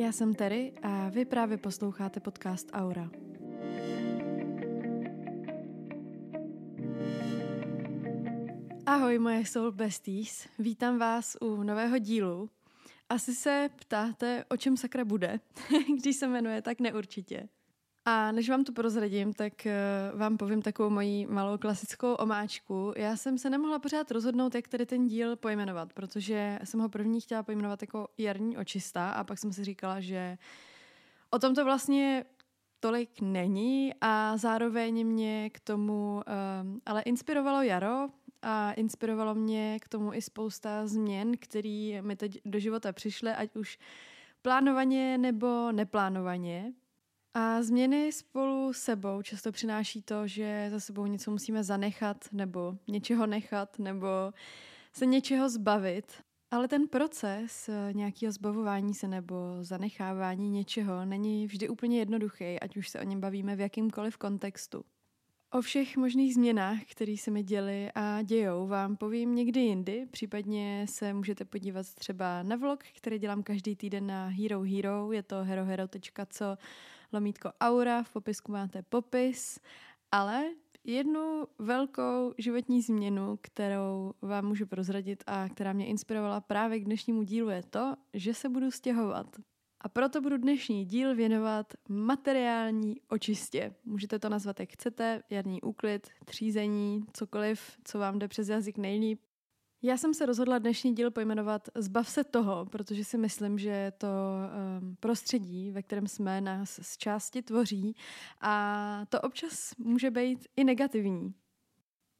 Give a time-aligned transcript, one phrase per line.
[0.00, 3.10] Já jsem Terry a vy právě posloucháte podcast Aura.
[8.86, 12.50] Ahoj moje soul besties, vítám vás u nového dílu.
[13.08, 15.40] Asi se ptáte, o čem sakra bude,
[16.00, 17.48] když se jmenuje tak neurčitě.
[18.04, 19.74] A než vám to prozradím, tak eh,
[20.14, 22.92] vám povím takovou moji malou klasickou omáčku.
[22.96, 27.20] Já jsem se nemohla pořád rozhodnout, jak tady ten díl pojmenovat, protože jsem ho první
[27.20, 30.38] chtěla pojmenovat jako jarní očista a pak jsem si říkala, že
[31.30, 32.24] o tom to vlastně
[32.80, 36.22] tolik není a zároveň mě k tomu
[36.62, 38.08] um, ale inspirovalo jaro
[38.42, 43.56] a inspirovalo mě k tomu i spousta změn, které mi teď do života přišly, ať
[43.56, 43.78] už
[44.42, 46.72] plánovaně nebo neplánovaně.
[47.34, 53.26] A změny spolu sebou často přináší to, že za sebou něco musíme zanechat, nebo něčeho
[53.26, 54.08] nechat, nebo
[54.92, 56.12] se něčeho zbavit.
[56.50, 62.88] Ale ten proces nějakého zbavování se nebo zanechávání něčeho není vždy úplně jednoduchý, ať už
[62.88, 64.84] se o něm bavíme v jakýmkoliv kontextu.
[65.52, 70.06] O všech možných změnách, které se mi děly a dějou, vám povím někdy jindy.
[70.10, 75.12] Případně se můžete podívat třeba na vlog, který dělám každý týden na Hero Hero.
[75.12, 76.56] Je to herohero.co
[77.12, 79.60] lomítko aura, v popisku máte popis.
[80.12, 80.44] Ale
[80.84, 87.22] jednu velkou životní změnu, kterou vám můžu prozradit a která mě inspirovala právě k dnešnímu
[87.22, 89.26] dílu je to, že se budu stěhovat.
[89.80, 93.74] A proto budu dnešní díl věnovat materiální očistě.
[93.84, 99.20] Můžete to nazvat jak chcete, jarní úklid, třízení, cokoliv, co vám jde přes jazyk nejlíp.
[99.82, 104.08] Já jsem se rozhodla dnešní díl pojmenovat Zbav se toho, protože si myslím, že to
[104.08, 107.96] um, prostředí, ve kterém jsme, nás z části tvoří
[108.40, 111.34] a to občas může být i negativní.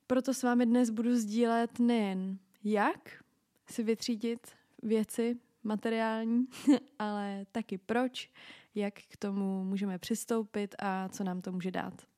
[0.07, 3.25] Proto s vámi dnes budu sdílet nejen jak
[3.71, 4.47] si vytřídit
[4.83, 6.47] věci, materiální,
[6.99, 8.31] ale taky proč,
[8.75, 12.10] jak k tomu můžeme přistoupit a co nám to může dát.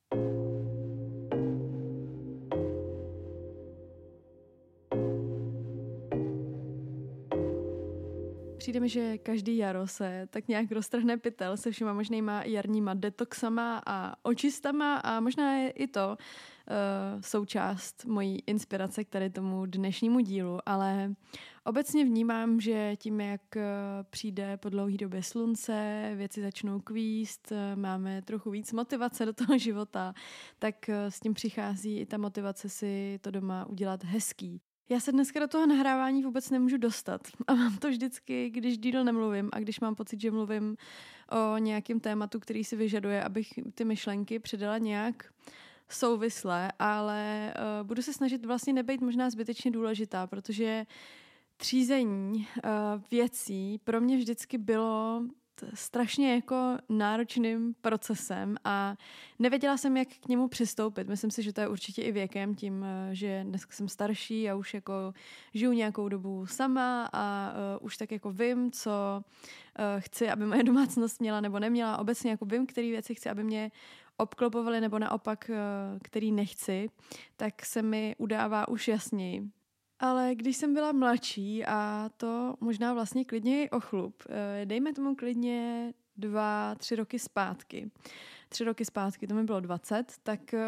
[8.62, 13.82] Přijde mi, že každý jaro se tak nějak roztrhne pytel se všema možnýma jarníma detoxama
[13.86, 20.20] a očistama a možná je i to uh, součást mojí inspirace k tady tomu dnešnímu
[20.20, 21.14] dílu, ale
[21.64, 23.62] obecně vnímám, že tím, jak eh,
[24.10, 29.58] přijde po dlouhé době slunce, věci začnou kvíst, eh, máme trochu víc motivace do toho
[29.58, 30.14] života,
[30.58, 34.60] tak s tím přichází i ta motivace si to doma udělat hezký.
[34.92, 37.20] Já se dneska do toho nahrávání vůbec nemůžu dostat.
[37.46, 40.76] A mám to vždycky, když díl nemluvím a když mám pocit, že mluvím
[41.30, 45.32] o nějakém tématu, který si vyžaduje, abych ty myšlenky předala nějak
[45.88, 50.86] souvisle, ale uh, budu se snažit vlastně nebejt možná zbytečně důležitá, protože
[51.56, 52.70] třízení uh,
[53.10, 55.22] věcí pro mě vždycky bylo
[55.74, 58.96] strašně jako náročným procesem a
[59.38, 61.08] nevěděla jsem, jak k němu přistoupit.
[61.08, 64.54] Myslím si, že to je určitě i věkem, tím, eh, že dneska jsem starší a
[64.54, 65.14] už jako
[65.54, 70.62] žiju nějakou dobu sama a uh, už tak jako vím, co uh, chci, aby moje
[70.72, 71.98] domácnost měla nebo neměla.
[71.98, 73.70] Obecně jako vím, které věci chci, aby mě
[74.16, 76.90] obklopovaly nebo naopak, uh, který nechci,
[77.36, 79.61] tak se mi udává už jasněji.
[80.02, 85.14] Ale když jsem byla mladší a to možná vlastně klidně i ochlup, eh, dejme tomu
[85.14, 87.90] klidně dva, tři roky zpátky.
[88.48, 90.60] Tři roky zpátky, to mi bylo 20, tak eh,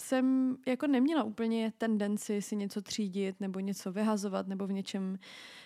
[0.00, 5.18] jsem jako neměla úplně tendenci si něco třídit nebo něco vyhazovat nebo v něčem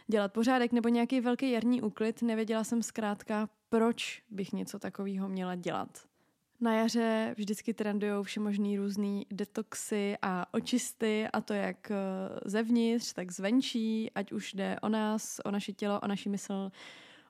[0.06, 2.22] dělat pořádek nebo nějaký velký jarní úklid.
[2.22, 6.06] Nevěděla jsem zkrátka, proč bych něco takového měla dělat.
[6.60, 11.96] Na jaře vždycky trendují všemožný různý detoxy a očisty a to jak eh,
[12.44, 16.70] zevnitř, tak zvenčí, ať už jde o nás, o naše tělo, o naši mysl,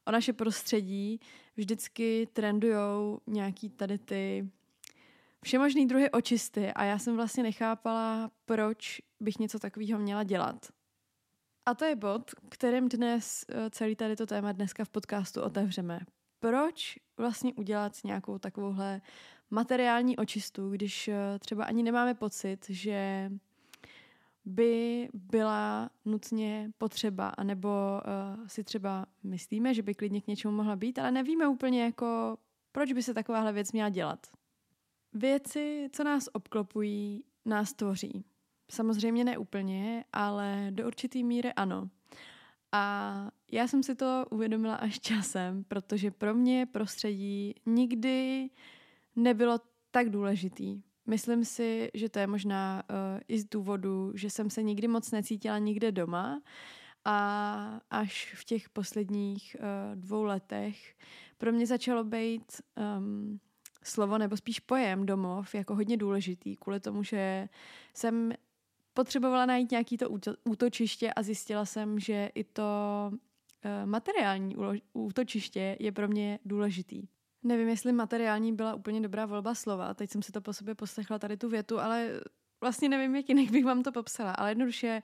[0.07, 1.21] o naše prostředí.
[1.57, 4.51] Vždycky trendují nějaký tady ty
[5.45, 10.67] všemožný druhy očisty a já jsem vlastně nechápala, proč bych něco takového měla dělat.
[11.67, 16.01] A to je bod, kterým dnes eh, celý tady to téma dneska v podcastu otevřeme
[16.47, 19.01] proč vlastně udělat nějakou takovouhle
[19.51, 23.31] materiální očistu, když eh, třeba ani nemáme pocit, že
[24.45, 30.77] by byla nutně potřeba, anebo uh, si třeba myslíme, že by klidně k něčemu mohla
[30.77, 32.39] být, ale nevíme úplně jako,
[32.73, 34.27] proč by se takováhle věc měla dělat.
[35.13, 38.25] Věci, co nás obklopují, nás tvoří.
[38.71, 41.89] Samozřejmě ne úplně, ale do určitý míry ano.
[42.77, 48.51] A já jsem si to uvědomila až časem, protože pro mě prostředí nikdy
[49.17, 50.83] nebylo tak důležitý.
[51.07, 52.97] Myslím si, že to je možná uh,
[53.29, 56.43] i z důvodu, že jsem se nikdy moc necítila nikde doma
[57.05, 60.95] a až v těch posledních uh, dvou letech
[61.39, 62.45] pro mě začalo být
[62.99, 63.41] um,
[63.83, 67.49] slovo nebo spíš pojem domov jako hodně důležitý, kvůli tomu, že
[67.95, 68.33] jsem
[68.97, 70.11] potřebovala najít nějaký to
[70.45, 72.63] útočiště a zjistila jsem, že i to
[73.13, 74.57] uh, materiální
[74.93, 77.03] útočiště je pro mě důležitý.
[77.43, 81.19] Nevím, jestli materiální byla úplně dobrá volba slova, teď jsem si to po sobě poslechla
[81.19, 82.21] tady tu větu, ale
[82.61, 85.03] vlastně nevím, jak jinak bych vám to popsala, ale jednoduše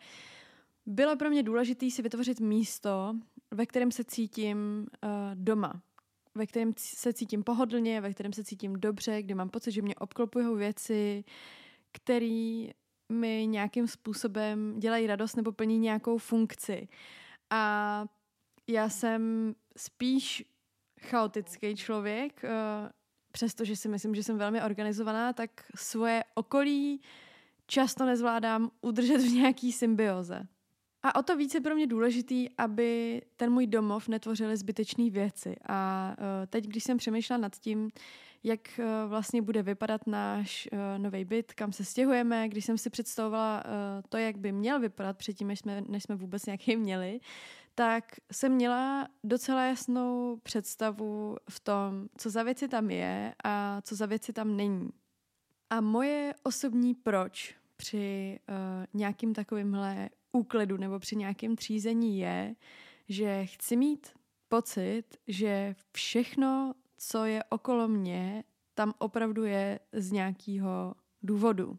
[0.87, 3.15] bylo pro mě důležité si vytvořit místo,
[3.50, 4.59] ve kterém se cítím
[5.05, 5.83] uh, doma,
[6.35, 9.95] ve kterém se cítím pohodlně, ve kterém se cítím dobře, kde mám pocit, že mě
[9.95, 11.25] obklopují věci,
[11.93, 12.67] které
[13.08, 16.88] mi nějakým způsobem dělají radost nebo plní nějakou funkci.
[17.50, 18.04] A
[18.69, 20.44] já jsem spíš
[21.00, 22.50] chaotický člověk, uh,
[23.32, 27.00] přestože si myslím, že jsem velmi organizovaná, tak svoje okolí
[27.66, 30.46] často nezvládám udržet v nějaký symbioze.
[31.02, 35.56] A o to více pro mě důležitý, aby ten můj domov netvořily zbytečné věci.
[35.69, 37.90] A uh, teď, když jsem přemýšlela nad tím,
[38.44, 42.91] jak uh, vlastně bude vypadat náš uh, nový byt, kam se stěhujeme, když jsem si
[42.91, 43.73] představovala uh,
[44.09, 47.21] to, jak by měl vypadat předtím, než jsme, než jsme vůbec nějaký měli,
[47.75, 53.97] tak jsem měla docela jasnou představu v tom, co za věci tam je a co
[53.97, 54.88] za věci tam není.
[55.71, 58.55] A moje osobní proč při uh,
[58.95, 62.55] nějakým takovýmhle úklidu nebo při nějakém třízení je,
[63.09, 64.11] že chci mít
[64.49, 66.75] pocit, že všechno,
[67.08, 68.44] co je okolo mě,
[68.75, 71.78] tam opravdu je z nějakého důvodu.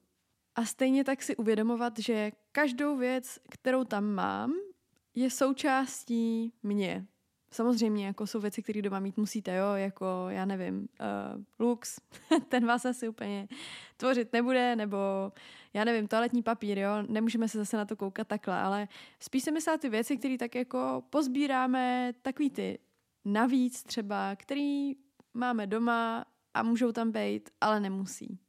[0.55, 4.53] A stejně tak si uvědomovat, že každou věc, kterou tam mám,
[5.15, 7.05] je součástí mě.
[7.51, 11.99] Samozřejmě, jako jsou věci, které doma mít musíte, jo, jako, já nevím, uh, lux,
[12.49, 13.47] ten vás asi úplně
[13.97, 14.97] tvořit nebude, nebo,
[15.73, 18.87] já nevím, toaletní papír, jo, nemůžeme se zase na to koukat takhle, ale
[19.19, 22.79] spíš se myslá ty věci, které tak jako pozbíráme, takový ty
[23.25, 24.95] navíc třeba, který
[25.33, 28.39] máme doma a můžou tam být, ale nemusí.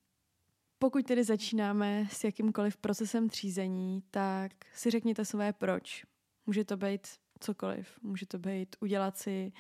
[0.79, 6.05] Pokud tedy začínáme s jakýmkoliv procesem třízení, tak si řekněte své proč.
[6.47, 7.09] Může to být
[7.41, 7.99] cokoliv.
[8.03, 9.53] Může to být udělat si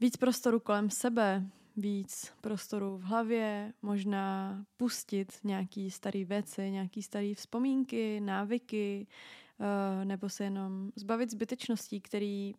[0.00, 1.46] víc prostoru kolem sebe,
[1.76, 9.06] víc prostoru v hlavě, možná pustit nějaký staré věci, nějaký staré vzpomínky, návyky,
[9.58, 12.52] uh, nebo se jenom zbavit zbytečností, které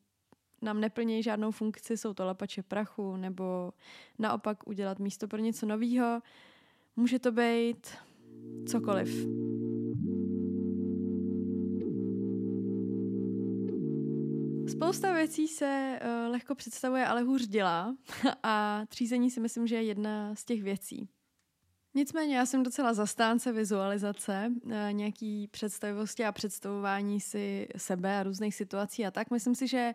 [0.62, 3.74] nám neplní žádnou funkci, jsou to lapače prachu, nebo
[4.20, 6.22] naopak udělat místo pro něco nového.
[6.96, 7.88] Může to být
[8.66, 9.28] cokoliv.
[14.72, 17.96] Spousta věcí se uh, lehko představuje, ale hůř dělá
[18.44, 21.10] a třízení si myslím, že je jedna z těch věcí.
[21.94, 28.56] Nicméně já jsem docela zastánce vizualizace, uh, nějaký představivosti a představování si sebe a různých
[28.56, 29.32] situací a tak.
[29.32, 29.94] Myslím si, že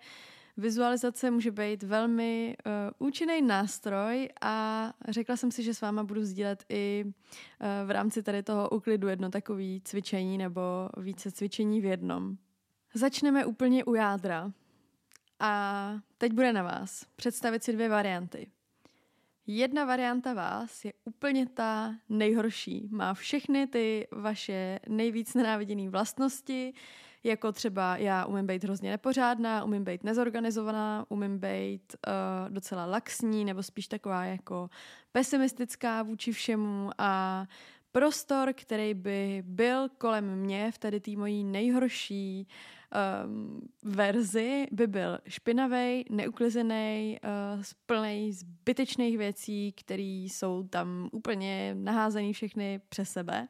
[0.56, 6.24] vizualizace může být velmi uh, účinný nástroj a řekla jsem si, že s váma budu
[6.24, 7.12] sdílet i uh,
[7.86, 10.60] v rámci tady toho uklidu jedno takové cvičení nebo
[10.96, 12.36] více cvičení v jednom.
[12.94, 14.52] Začneme úplně u jádra.
[15.40, 18.50] A teď bude na vás představit si dvě varianty.
[19.46, 22.88] Jedna varianta vás je úplně ta nejhorší.
[22.90, 26.74] Má všechny ty vaše nejvíc nenáviděné vlastnosti,
[27.26, 33.44] jako třeba já umím být hrozně nepořádná, umím být nezorganizovaná, umím být uh, docela laxní
[33.44, 34.70] nebo spíš taková jako
[35.12, 37.44] pesimistická vůči všemu a
[37.92, 42.48] prostor, který by byl kolem mě v tady té mojí nejhorší
[43.26, 47.18] um, verzi by byl špinavý, neuklizený,
[47.56, 53.48] uh, plný zbytečných věcí, které jsou tam úplně naházený všechny přes sebe.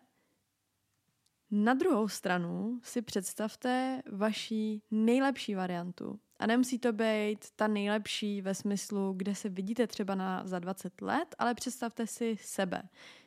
[1.51, 6.21] Na druhou stranu si představte vaši nejlepší variantu.
[6.39, 11.01] A nemusí to být ta nejlepší ve smyslu, kde se vidíte třeba na, za 20
[11.01, 12.83] let, ale představte si sebe.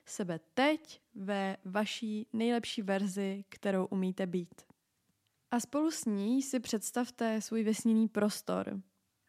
[0.05, 4.61] Sebe teď ve vaší nejlepší verzi, kterou umíte být.
[5.51, 8.81] A spolu s ní si představte svůj vesmírný prostor,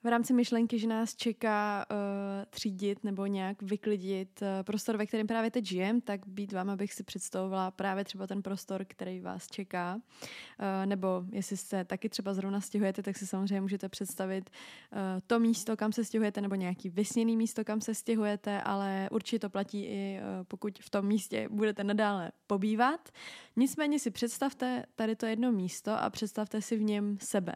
[0.02, 1.97] v rámci myšlenky, že nás čeká uh,
[2.50, 6.92] třídit nebo nějak vyklidit uh, prostor, ve kterém právě teď žijem, tak být vám, abych
[6.92, 9.95] si představovala právě třeba ten prostor, který vás čeká.
[9.95, 15.38] Uh, nebo jestli se taky třeba zrovna stěhujete, tak si samozřejmě můžete představit uh, to
[15.40, 19.85] místo, kam se stěhujete, nebo nějaký vysněný místo, kam se stěhujete, ale určitě to platí
[19.85, 23.09] i uh, pokud v tom místě budete nadále pobývat.
[23.57, 27.54] Nicméně si představte tady to jedno místo a představte si v něm sebe.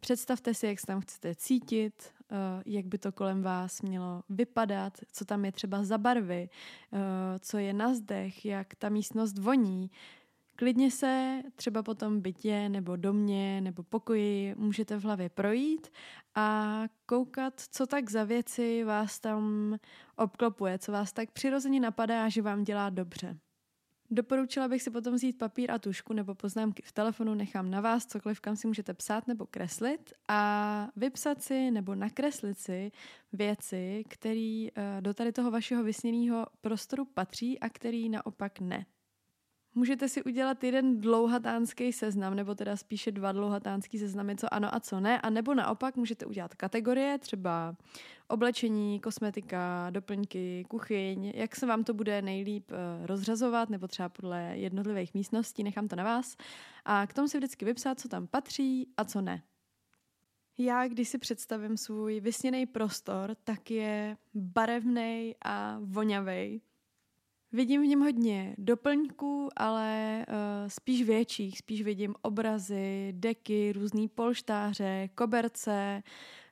[0.00, 1.94] Představte si, jak se tam chcete cítit,
[2.30, 6.48] eh, jak by to kolem vás mělo vypadat, co tam je třeba za barvy,
[6.92, 6.98] eh,
[7.38, 9.90] co je na zdech, jak ta místnost voní.
[10.56, 15.88] Klidně se třeba po tom bytě nebo domě nebo pokoji můžete v hlavě projít
[16.34, 19.76] a koukat, co tak za věci vás tam
[20.16, 23.38] obklopuje, co vás tak přirozeně napadá, že vám dělá dobře.
[24.12, 28.06] Doporučila bych si potom vzít papír a tušku nebo poznámky v telefonu, nechám na vás,
[28.06, 32.92] cokoliv kam si můžete psát nebo kreslit a vypsat si nebo nakreslit si
[33.32, 38.86] věci, které eh, do tady toho vašeho vysněného prostoru patří a který naopak ne.
[39.74, 44.80] Můžete si udělat jeden dlouhatánský seznam, nebo teda spíše dva dlouhatánský seznamy, co ano a
[44.80, 47.76] co ne, a nebo naopak můžete udělat kategorie, třeba
[48.28, 54.52] oblečení, kosmetika, doplňky, kuchyň, jak se vám to bude nejlíp uh, rozřazovat, nebo třeba podle
[54.54, 56.36] jednotlivých místností, nechám to na vás.
[56.84, 59.42] A k tomu si vždycky vypsat, co tam patří a co ne.
[60.58, 66.62] Já, když si představím svůj vysněný prostor, tak je barevný a vonavý.
[67.52, 70.34] Vidím v něm hodně doplňků, ale uh,
[70.68, 71.58] spíš větších.
[71.58, 76.02] Spíš vidím obrazy, deky, různý polštáře, koberce,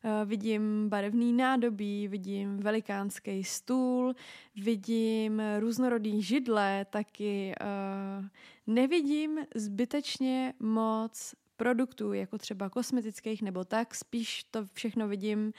[0.05, 4.15] uh, vidím barevný nádobí, vidím velikánský stůl,
[4.57, 8.27] vidím různorodý židle, taky uh,
[8.67, 15.53] nevidím zbytečně moc produktů, jako třeba kosmetických nebo tak, spíš to všechno vidím,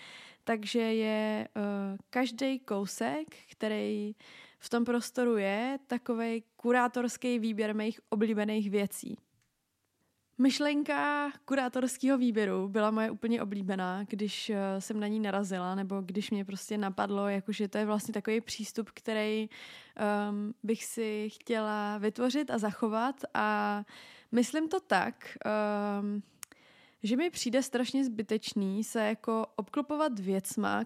[0.44, 1.64] takže je uh,
[2.10, 4.16] každý kousek, který
[4.60, 9.18] v tom prostoru je takový kurátorský výběr mých oblíbených věcí.
[10.42, 16.32] Myšlenka kurátorského výběru byla moje úplně oblíbená, když eh, jsem na ní narazila, nebo když
[16.32, 19.50] mě prostě napadlo, jakože to je vlastně takový přístup, který
[20.30, 23.84] um, bych si chtěla vytvořit a zachovat a
[24.32, 25.38] myslím to tak,
[26.02, 26.24] um,
[27.04, 30.86] že mi přijde strašně zbytečný se jako obklopovat věcma,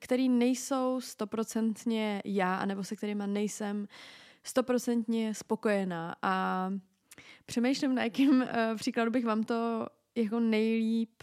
[0.00, 3.88] které nejsou stoprocentně já, anebo se kterými nejsem
[4.44, 6.16] stoprocentně spokojená.
[6.22, 6.66] A
[7.46, 11.22] přemýšlím, na jakým uh, příkladu bych vám to jako nejlíp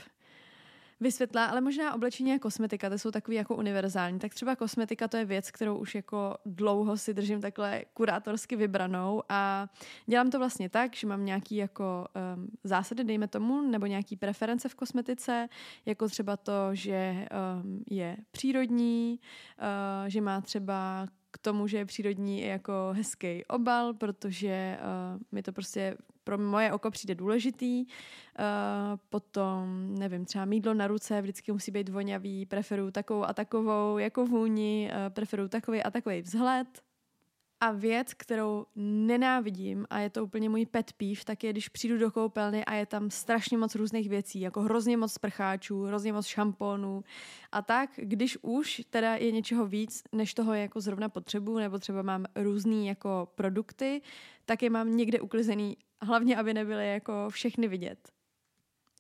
[1.00, 4.20] vysvětlá, ale možná oblečení a kosmetika, to jsou takový jako univerzální.
[4.20, 9.24] Tak třeba kosmetika to je věc, kterou už jako dlouho si držím takhle kurátorsky vybranou
[9.30, 9.70] a
[10.06, 14.70] dělám to vlastně tak, že mám nějaký jako um, zásady, dejme tomu, nebo nějaký preference
[14.70, 15.50] v kosmetice,
[15.86, 17.28] jako třeba to, že
[17.64, 19.20] um, je přírodní,
[19.60, 25.22] uh, že má třeba k tomu, že je přírodní i jako hezký obal, protože uh,
[25.32, 27.86] mi to prostě pro moje oko přijde důležitý.
[27.86, 28.46] Uh,
[29.10, 34.26] potom, nevím, třeba mídlo na ruce vždycky musí být vonavý, preferuju takovou a takovou jako
[34.26, 36.87] vůni, uh, preferuju takový a takový vzhled.
[37.60, 41.98] A věc, kterou nenávidím, a je to úplně můj pet peeve, tak je, když přijdu
[41.98, 46.26] do koupelny a je tam strašně moc různých věcí, jako hrozně moc sprcháčů, hrozně moc
[46.26, 47.04] šamponů.
[47.52, 52.02] A tak, když už teda je něčeho víc, než toho jako zrovna potřebu, nebo třeba
[52.02, 54.02] mám různý jako produkty,
[54.46, 58.12] tak je mám někde uklizený, hlavně aby nebyly jako všechny vidět.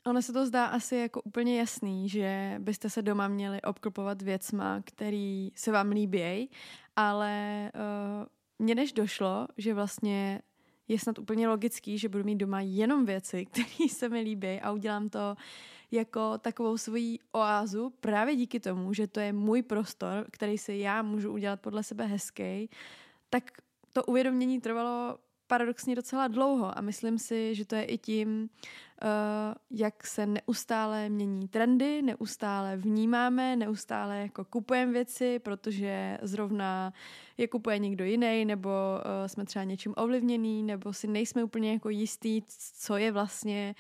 [0.05, 4.81] Ono se to zdá asi jako úplně jasný, že byste se doma měli obklopovat věcma,
[4.85, 6.49] který se vám líbí,
[6.95, 8.25] ale uh,
[8.59, 10.41] mně než došlo, že vlastně
[10.87, 14.71] je snad úplně logický, že budu mít doma jenom věci, které se mi líbí a
[14.71, 15.35] udělám to
[15.91, 21.01] jako takovou svoji oázu právě díky tomu, že to je můj prostor, který si já
[21.01, 22.69] můžu udělat podle sebe hezký,
[23.29, 23.43] tak
[23.93, 25.17] to uvědomění trvalo
[25.48, 28.50] paradoxně docela dlouho a myslím si, že to je i tím,
[29.04, 29.10] uh,
[29.72, 36.94] jak se neustále mění trendy, neustále vnímáme, neustále jako kupujeme věci, protože zrovna
[37.38, 41.89] je kupuje někdo jiný, nebo uh, jsme třeba něčím ovlivněný, nebo si nejsme úplně jako
[41.89, 42.42] jistý,
[42.80, 43.75] co je vlastně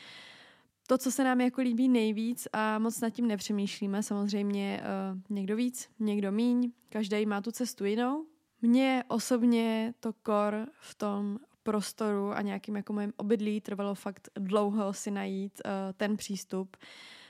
[0.87, 4.03] to, co se nám jako líbí nejvíc a moc nad tím nepřemýšlíme.
[4.03, 8.25] Samozřejmě uh, někdo víc, někdo míň, každý má tu cestu jinou.
[8.61, 14.93] Mně osobně to kor v tom prostoru a nějakým jako mém obydlí trvalo fakt dlouho
[14.93, 16.77] si najít uh, ten přístup,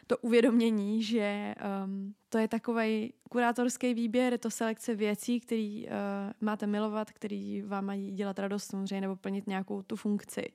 [0.08, 5.92] to uvědomění, že um, to je takový kurátorský výběr, je to selekce věcí, které uh,
[6.42, 10.46] máte milovat, které vám mají dělat radost samozřejmě nebo plnit nějakou tu funkci.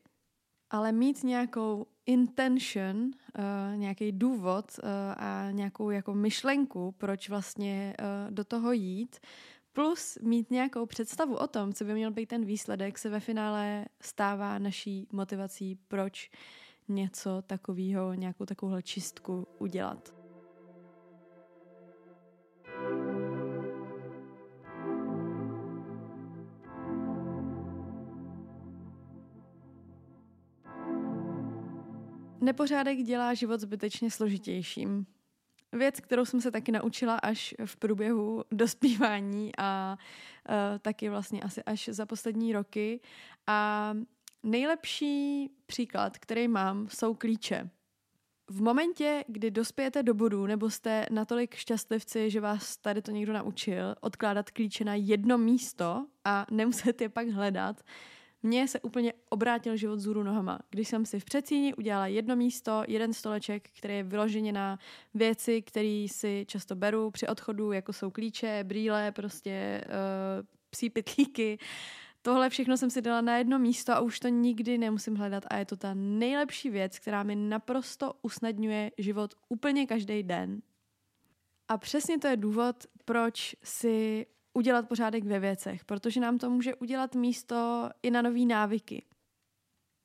[0.70, 8.34] Ale mít nějakou intention, uh, nějaký důvod uh, a nějakou jako myšlenku, proč vlastně uh,
[8.34, 9.16] do toho jít,
[9.72, 13.84] plus mít nějakou představu o tom, co by měl být ten výsledek, se ve finále
[14.00, 16.30] stává naší motivací, proč
[16.88, 20.14] něco takového, nějakou takovouhle čistku udělat.
[32.40, 35.06] Nepořádek dělá život zbytečně složitějším
[35.72, 39.98] věc, kterou jsem se taky naučila až v průběhu dospívání a
[40.48, 43.00] uh, taky vlastně asi až za poslední roky.
[43.46, 43.92] A
[44.42, 47.70] nejlepší příklad, který mám, jsou klíče.
[48.50, 53.32] V momentě, kdy dospějete do bodu, nebo jste natolik šťastlivci, že vás tady to někdo
[53.32, 57.82] naučil, odkládat klíče na jedno místo a nemuset je pak hledat,
[58.42, 60.58] mně se úplně obrátil život zůru nohama.
[60.70, 64.78] Když jsem si v předsíni udělala jedno místo, jeden stoleček, který je vyloženě na
[65.14, 71.58] věci, které si často beru při odchodu, jako jsou klíče, brýle, prostě uh, psí pitlíky.
[72.22, 75.56] Tohle všechno jsem si dala na jedno místo a už to nikdy nemusím hledat a
[75.56, 80.62] je to ta nejlepší věc, která mi naprosto usnadňuje život úplně každý den.
[81.68, 86.74] A přesně to je důvod, proč si udělat pořádek ve věcech, protože nám to může
[86.74, 89.04] udělat místo i na nové návyky.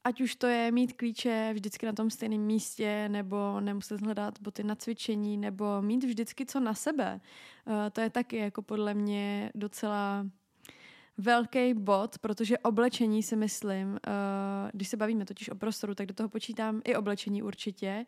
[0.04, 4.64] Ať už to je mít klíče vždycky na tom stejném místě, nebo nemuset hledat boty
[4.64, 7.20] na cvičení, nebo mít vždycky co na sebe.
[7.66, 10.26] Uh, to je taky jako podle mě docela
[11.18, 13.98] velký bod, protože oblečení si myslím, uh,
[14.74, 18.06] když se bavíme totiž o prostoru, tak do toho počítám i oblečení určitě.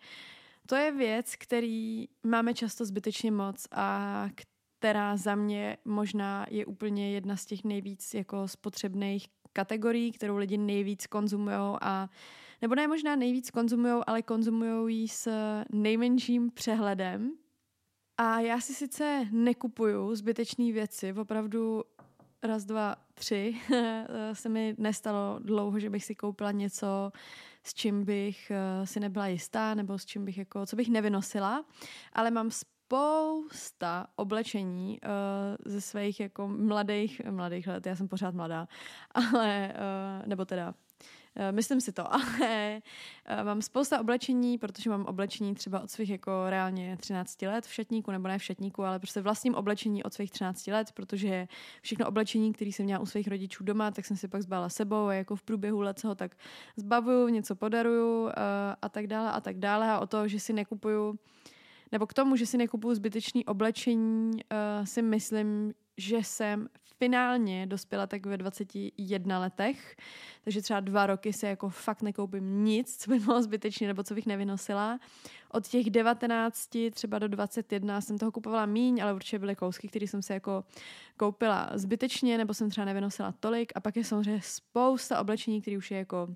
[0.66, 4.26] To je věc, který máme často zbytečně moc a
[4.80, 10.58] která za mě možná je úplně jedna z těch nejvíc jako spotřebných kategorií, kterou lidi
[10.58, 12.10] nejvíc konzumují a
[12.62, 15.32] nebo ne možná nejvíc konzumují, ale konzumují ji s
[15.72, 17.32] nejmenším přehledem.
[18.18, 21.84] A já si sice nekupuju zbytečné věci, opravdu
[22.44, 23.56] raz, dva, tři
[24.34, 27.12] se mi nestalo dlouho, že bych si koupila něco,
[27.64, 31.66] s čím bych eh, si nebyla jistá, nebo s čím bych jako, co bych nevynosila,
[32.14, 32.52] ale mám
[32.90, 38.68] spousta oblečení uh, ze svých jako mladých, mladých let, já jsem pořád mladá,
[39.12, 40.74] ale, uh, nebo teda
[41.36, 42.82] Uh, myslím si to, ale
[43.44, 48.12] mám spousta oblečení, protože mám oblečení třeba od svých jako reálně 13 let v šatníku,
[48.12, 51.48] nebo ne v šatníku, ale prostě vlastním oblečení od svých 13 let, protože
[51.82, 55.06] všechno oblečení, které jsem měla u svých rodičů doma, tak jsem si pak zbala sebou
[55.06, 56.36] a jako v průběhu let se ho tak
[56.78, 58.30] zbavuju, něco podaruju
[58.82, 59.92] a tak dále a tak dále.
[59.92, 61.20] A o to, že si nekupuju
[61.92, 68.08] nebo k tomu, že si nekupuju zbytečný oblečení, uh, si myslím, že jsem finálně dospěla
[68.08, 69.96] tak ve 21 letech,
[70.44, 74.14] takže třeba dva roky si jako fakt nekoupím nic, co by bylo zbytečné nebo co
[74.14, 75.00] bych nevynosila.
[75.52, 80.08] Od těch 19 třeba do 21 jsem toho kupovala míň, ale určitě byly kousky, které
[80.08, 80.64] jsem si jako
[81.18, 85.92] koupila zbytečně nebo jsem třeba nevynosila tolik a pak je samozřejmě spousta oblečení, které už
[85.92, 86.36] je jako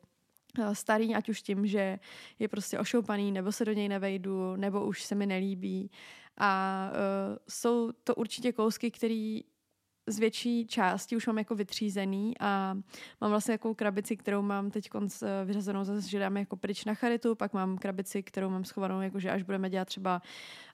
[0.73, 1.99] starý, ať už tím, že
[2.39, 5.91] je prostě ošoupaný, nebo se do něj nevejdu, nebo už se mi nelíbí.
[6.37, 9.39] A uh, jsou to určitě kousky, které
[10.07, 12.77] z větší části už mám jako vytřízený a
[13.21, 16.85] mám vlastně jako krabici, kterou mám teď konc eh, vyřazenou zase, že dáme jako pryč
[16.85, 20.21] na charitu, pak mám krabici, kterou mám schovanou, jakože až budeme dělat třeba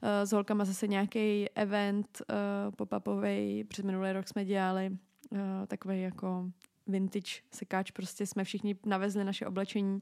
[0.04, 6.02] uh, s holkama zase nějaký event uh, pop-upový, před minulý rok jsme dělali uh, takový
[6.02, 6.52] jako
[6.90, 10.00] vintage sekáč, prostě jsme všichni navezli naše oblečení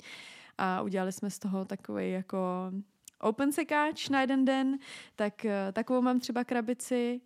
[0.57, 2.71] a udělali jsme z toho takový jako
[3.19, 4.77] open sekáč na jeden den,
[5.15, 7.21] tak eh, takovou mám třeba krabici.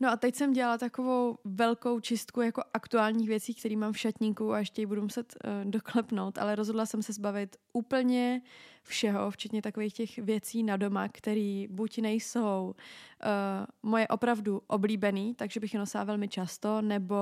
[0.00, 4.52] No a teď jsem dělala takovou velkou čistku jako aktuálních věcí, které mám v šatníku
[4.52, 8.42] a ještě ji budu muset uh, doklepnout, ale rozhodla jsem se zbavit úplně
[8.82, 15.60] všeho, včetně takových těch věcí na doma, které buď nejsou uh, moje opravdu oblíbený, takže
[15.60, 17.16] bych je nosila velmi často, nebo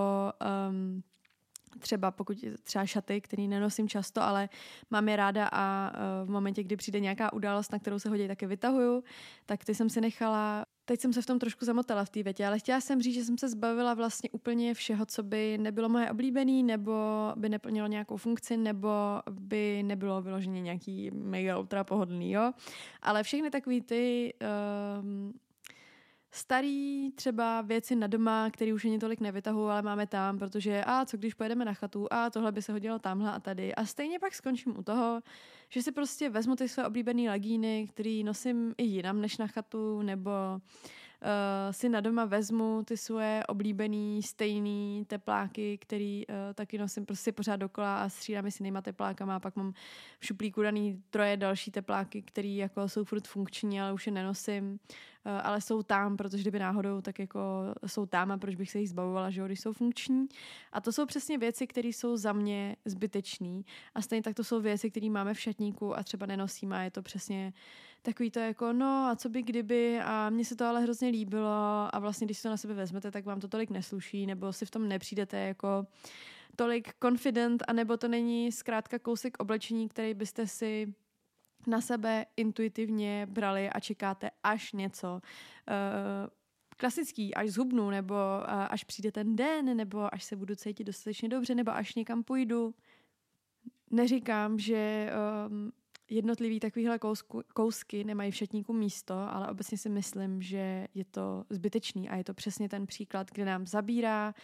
[0.70, 1.02] um,
[1.78, 4.48] třeba pokud třeba šaty, který nenosím často, ale
[4.90, 8.28] mám je ráda a uh, v momentě, kdy přijde nějaká událost, na kterou se hodí,
[8.28, 9.04] taky vytahuju,
[9.46, 12.46] tak ty jsem si nechala Teď jsem se v tom trošku zamotala v té větě,
[12.46, 16.10] ale chtěla jsem říct, že jsem se zbavila vlastně úplně všeho, co by nebylo moje
[16.10, 16.92] oblíbený, nebo
[17.36, 18.90] by neplnilo nějakou funkci, nebo
[19.30, 22.52] by nebylo vyloženě nějaký mega ultra pohodlný, jo.
[23.02, 24.34] Ale všechny takové ty
[25.00, 25.32] um,
[26.34, 31.04] starý třeba věci na doma, které už ani tolik nevytahu, ale máme tam, protože a
[31.04, 33.74] co když pojedeme na chatu a tohle by se hodilo tamhle a tady.
[33.74, 35.20] A stejně pak skončím u toho,
[35.68, 40.02] že si prostě vezmu ty své oblíbené lagíny, které nosím i jinam než na chatu,
[40.02, 40.60] nebo uh,
[41.70, 47.56] si na doma vezmu ty svoje oblíbený stejný tepláky, který uh, taky nosím prostě pořád
[47.56, 49.72] dokola a střídám si jinýma teplákama a pak mám
[50.20, 54.72] v šuplíku daný troje další tepláky, které jako jsou furt funkční, ale už je nenosím,
[54.72, 54.78] uh,
[55.42, 57.40] ale jsou tam, protože kdyby náhodou, tak jako
[57.86, 60.26] jsou tam a proč bych se jich zbavovala, že když jsou funkční.
[60.72, 63.62] A to jsou přesně věci, které jsou za mě zbytečné
[63.94, 66.90] a stejně tak to jsou věci, které máme v šatníku a třeba nenosíme a je
[66.90, 67.52] to přesně
[68.04, 71.88] takový to jako, no a co by kdyby a mně se to ale hrozně líbilo
[71.92, 74.70] a vlastně když to na sebe vezmete, tak vám to tolik nesluší nebo si v
[74.70, 75.86] tom nepřijdete jako
[76.56, 80.94] tolik confident a nebo to není zkrátka kousek oblečení, který byste si
[81.66, 85.20] na sebe intuitivně brali a čekáte až něco uh,
[86.76, 91.28] klasický, až zhubnu, nebo uh, až přijde ten den, nebo až se budu cítit dostatečně
[91.28, 92.74] dobře, nebo až někam půjdu.
[93.90, 95.10] Neříkám, že
[95.48, 95.72] um,
[96.10, 101.44] jednotlivý takovýhle kousku, kousky nemají v šatníku místo, ale obecně si myslím, že je to
[101.50, 104.34] zbytečný a je to přesně ten příklad, kde nám zabírá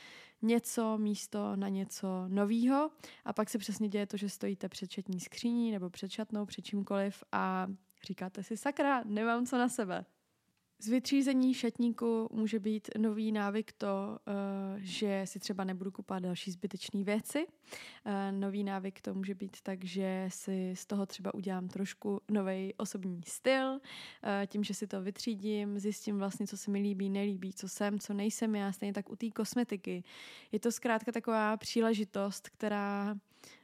[0.43, 2.91] něco místo na něco novýho
[3.25, 6.63] a pak se přesně děje to, že stojíte před šatní skříní nebo před šatnou, před
[6.63, 7.67] čímkoliv a
[8.07, 10.05] říkáte si sakra, nemám co na sebe.
[10.83, 14.33] Z vytřízení šatníku může být nový návyk to, eh,
[14.79, 17.47] že si třeba nebudu kupovat další zbytečné věci.
[18.05, 22.75] Eh, nový návyk to může být tak, že si z toho třeba udělám trošku nový
[22.77, 23.81] osobní styl,
[24.23, 27.99] eh, tím, že si to vytřídím, zjistím vlastně, co se mi líbí, nelíbí, co jsem,
[27.99, 30.05] co nejsem já, stejně tak u té kosmetiky.
[30.53, 33.17] Je to zkrátka taková příležitost, která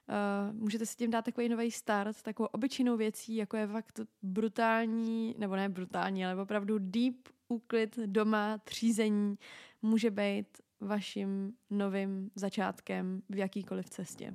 [0.08, 5.34] Uh, můžete si tím dát takový nový start, takovou obyčejnou věcí, jako je fakt brutální,
[5.38, 7.16] nebo ne brutální, ale opravdu deep
[7.48, 9.38] úklid doma, třízení,
[9.82, 10.46] může být
[10.80, 14.34] vaším novým začátkem v jakýkoliv cestě.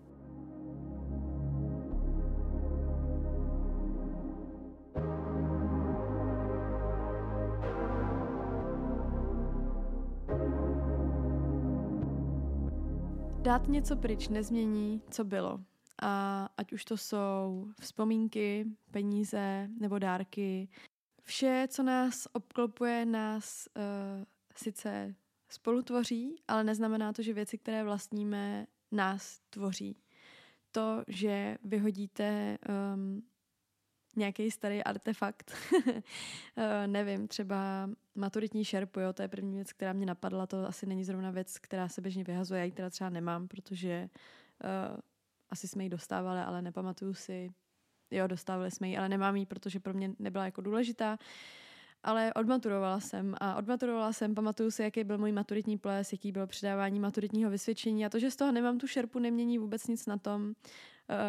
[13.41, 15.59] Dát něco pryč nezmění, co bylo.
[16.01, 20.69] A ať už to jsou vzpomínky, peníze nebo dárky,
[21.23, 23.83] vše, co nás obklopuje, nás uh,
[24.55, 25.15] sice
[25.49, 29.97] spolutvoří, ale neznamená to, že věci, které vlastníme, nás tvoří.
[30.71, 32.57] To, že vyhodíte
[32.93, 33.23] um,
[34.15, 35.51] nějaký starý artefakt,
[35.87, 35.93] uh,
[36.87, 41.03] nevím, třeba maturitní šerpu, jo, to je první věc, která mě napadla, to asi není
[41.03, 44.09] zrovna věc, která se běžně vyhazuje, já ji teda třeba nemám, protože
[44.63, 44.99] uh,
[45.49, 47.51] asi jsme ji dostávali, ale nepamatuju si,
[48.11, 51.17] jo, dostávali jsme ji, ale nemám ji, protože pro mě nebyla jako důležitá.
[52.03, 56.47] Ale odmaturovala jsem a odmaturovala jsem, pamatuju si, jaký byl můj maturitní ples, jaký bylo
[56.47, 60.17] předávání maturitního vysvědčení a to, že z toho nemám tu šerpu, nemění vůbec nic na
[60.17, 60.53] tom,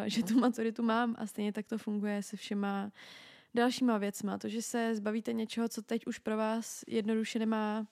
[0.05, 2.92] že tu maturitu mám a stejně tak to funguje se všema
[3.55, 4.38] dalšíma věcma.
[4.38, 7.87] To, že se zbavíte něčeho, co teď už pro vás jednoduše nemá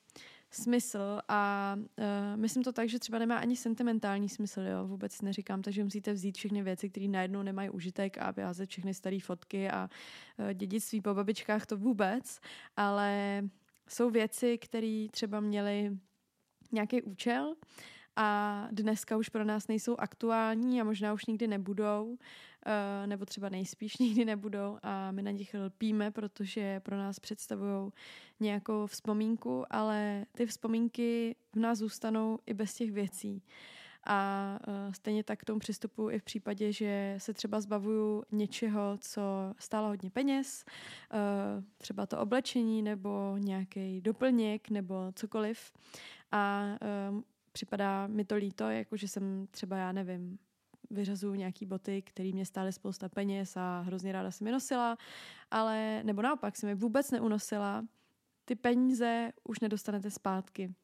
[0.51, 5.63] smysl a uh, myslím to tak, že třeba nemá ani sentimentální smysl, jo, vůbec neříkám,
[5.63, 9.91] takže musíte vzít všechny věci, které najednou nemají užitek a vyházet všechny staré fotky a
[10.39, 12.41] uh, dědictví po babičkách, to vůbec,
[12.77, 13.43] ale
[13.89, 15.99] jsou věci, které třeba měly
[16.73, 17.55] nějaký účel
[18.17, 22.19] a dneska už pro nás nejsou aktuální a možná už nikdy nebudou,
[22.67, 27.93] eh, nebo třeba nejspíš nikdy nebudou a my na nich lpíme, protože pro nás představují
[28.41, 33.43] nějakou vzpomínku, ale ty vzpomínky v nás zůstanou i bez těch věcí.
[34.07, 38.99] A uh, stejně tak k tomu přistupu i v případě, že se třeba zbavuju něčeho,
[39.01, 39.23] co
[39.59, 45.73] stálo hodně peněz, uh, třeba to oblečení nebo nějaký doplněk nebo cokoliv.
[46.33, 46.65] A
[47.53, 50.39] připadá mi to líto, jako že jsem třeba, já nevím,
[50.91, 54.97] vyřazuju nějaký boty, které mě stály spousta peněz a hrozně ráda jsem je nosila,
[55.51, 57.85] ale nebo naopak jsem je vůbec neunosila,
[58.45, 60.75] ty peníze už nedostanete zpátky.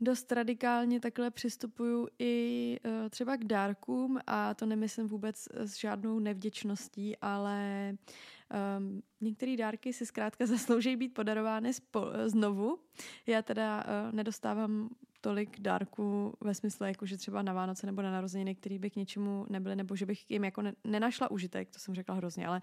[0.00, 6.18] Dost radikálně takhle přistupuju i uh, třeba k dárkům a to nemyslím vůbec s žádnou
[6.18, 7.92] nevděčností, ale
[8.78, 12.78] um, některé dárky si zkrátka zaslouží být podarovány spo- znovu.
[13.26, 14.88] Já teda uh, nedostávám
[15.20, 18.96] tolik dárků ve smyslu, jako že třeba na Vánoce nebo na narozeniny, který by k
[18.96, 22.62] něčemu nebyly, nebo že bych jim jako ne- nenašla užitek, to jsem řekla hrozně, ale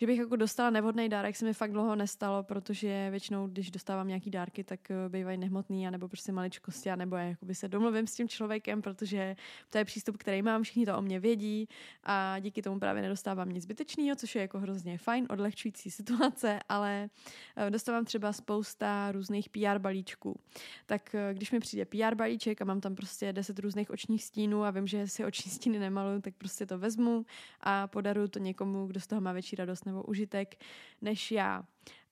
[0.00, 4.08] že bych jako dostala nevhodný dárek, se mi fakt dlouho nestalo, protože většinou, když dostávám
[4.08, 8.28] nějaký dárky, tak eh, bývají nehmotný, nebo prostě maličkosti, nebo jakoby se domluvím s tím
[8.28, 9.36] člověkem, protože
[9.70, 11.68] to je přístup, který mám, všichni to o mě vědí
[12.04, 17.08] a díky tomu právě nedostávám nic zbytečného, což je jako hrozně fajn, odlehčující situace, ale
[17.56, 20.40] eh, dostávám třeba spousta různých PR balíčků.
[20.86, 24.64] Tak eh, když mi přijde PR balíček a mám tam prostě 10 různých očních stínů
[24.64, 27.26] a vím, že si oční stíny nemaluju, tak prostě to vezmu
[27.60, 30.54] a podaruju to někomu, kdo z toho má větší radost nebo užitek
[31.02, 31.64] než já.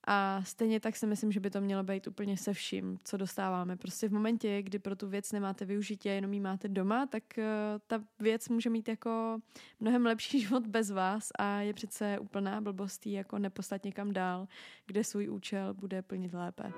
[0.06, 3.76] A stejně tak si myslím, že by to mělo být úplně se vším, co dostáváme.
[3.76, 7.22] Prostě v momentě, kdy pro tu věc nemáte využití a jenom ji máte doma, tak
[7.38, 7.44] uh,
[7.86, 9.38] ta věc může mít jako
[9.80, 14.48] mnohem lepší život bez vás a je přece úplná blbostí jako neposlat někam dál,
[14.86, 16.72] kde svůj účel bude plnit lépe.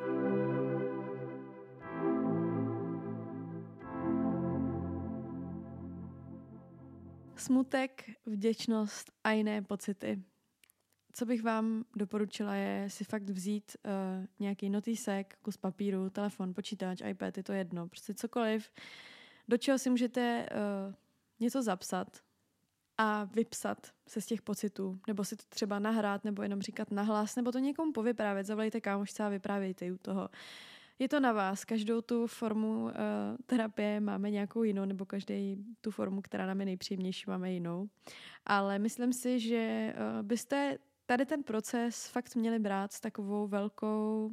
[7.36, 10.22] Smutek, vděčnost a jiné pocity
[11.14, 13.90] co bych vám doporučila je si fakt vzít uh,
[14.40, 18.70] nějaký notýsek, kus papíru, telefon, počítač, iPad, je to jedno, prostě cokoliv,
[19.48, 20.46] do čeho si můžete
[20.86, 20.94] uh,
[21.40, 22.18] něco zapsat
[22.98, 27.36] a vypsat se z těch pocitů, nebo si to třeba nahrát, nebo jenom říkat nahlas,
[27.36, 30.28] nebo to někomu povyprávět, zavolejte kámošce a vyprávějte u toho.
[30.98, 31.64] je to na vás.
[31.64, 32.90] Každou tu formu uh,
[33.46, 37.88] terapie máme nějakou jinou, nebo každý tu formu, která nám je nejpříjemnější, máme jinou.
[38.46, 44.30] Ale myslím si, že uh, byste tady ten proces fakt měli brát s takovou velkou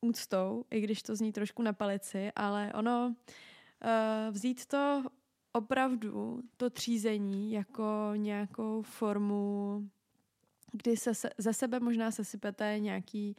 [0.00, 5.04] úctou, i když to zní trošku na palici, ale ono uh, vzít to
[5.52, 9.82] opravdu, to třízení jako nějakou formu,
[10.72, 13.36] kdy se, ze sebe možná sesypete nějaký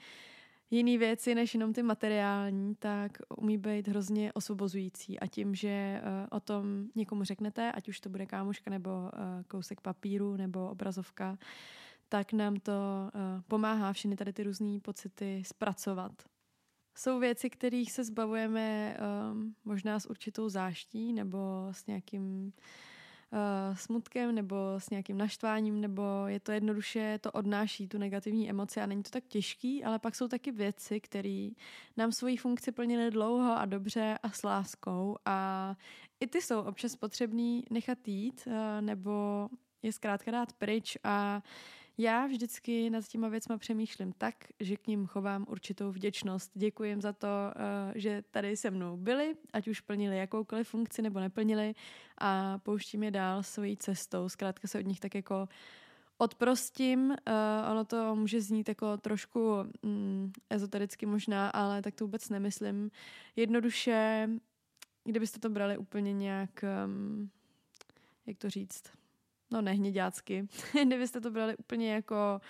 [0.71, 5.19] jiný věci než jenom ty materiální, tak umí být hrozně osvobozující.
[5.19, 9.09] A tím, že uh, o tom někomu řeknete, ať už to bude kámoška nebo uh,
[9.47, 11.37] kousek papíru nebo obrazovka,
[12.09, 16.11] tak nám to uh, pomáhá všechny tady ty různé pocity zpracovat.
[16.97, 18.97] Jsou věci, kterých se zbavujeme
[19.31, 21.37] um, možná s určitou záští nebo
[21.71, 27.97] s nějakým uh, smutkem nebo s nějakým naštváním, nebo je to jednoduše, to odnáší tu
[27.97, 31.49] negativní emoci a není to tak těžký, ale pak jsou taky věci, které
[31.97, 35.75] nám svoji funkci plnily dlouho a dobře a s láskou a
[36.19, 39.49] i ty jsou občas potřebný nechat jít uh, nebo
[39.83, 41.41] je zkrátka dát pryč a
[41.97, 46.51] já vždycky nad těma věcma přemýšlím tak, že k ním chovám určitou vděčnost.
[46.55, 51.01] Děkuji jim za to, eh, že tady se mnou byli, ať už plnili jakoukoliv funkci
[51.01, 51.75] nebo neplnili
[52.17, 54.29] a pouštím je dál svojí cestou.
[54.29, 55.47] Zkrátka se od nich tak jako
[56.17, 57.09] odprostím.
[57.09, 57.15] Uh,
[57.71, 62.91] ono to může znít jako trošku mm, ezotericky možná, ale tak to vůbec nemyslím.
[63.35, 64.29] Jednoduše,
[65.03, 67.29] kdybyste to brali úplně nějak, um,
[68.25, 68.83] jak to říct,
[69.51, 70.47] no nehněďácky,
[70.85, 72.41] kdybyste to brali úplně jako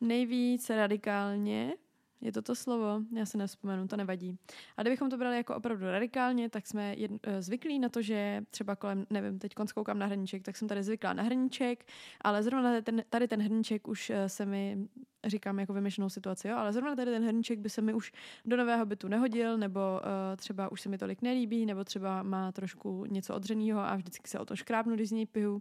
[0.00, 1.74] nejvíc radikálně,
[2.20, 3.00] je to to slovo?
[3.12, 4.38] Já se nevzpomenu, to nevadí.
[4.76, 8.42] A kdybychom to brali jako opravdu radikálně, tak jsme jedn, uh, zvyklí na to, že
[8.50, 11.84] třeba kolem, nevím, teď koukám na hrníček, tak jsem tady zvyklá na hrníček,
[12.20, 14.88] ale zrovna ten, tady ten hrníček už uh, se mi,
[15.26, 18.12] říkám jako vymyšlenou situaci, jo, ale zrovna tady ten hrníček by se mi už
[18.44, 22.52] do nového bytu nehodil, nebo uh, třeba už se mi tolik nelíbí, nebo třeba má
[22.52, 25.54] trošku něco odřeného a vždycky se o to škrábnu, když z něj piju.
[25.54, 25.60] Uh,